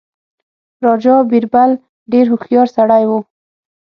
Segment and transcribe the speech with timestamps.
[0.85, 1.71] راجا بیربل
[2.11, 3.19] ډېر هوښیار سړی وو.